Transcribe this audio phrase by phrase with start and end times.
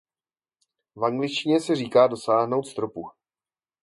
[0.95, 3.05] V angličtině se říká dosáhnout stropu.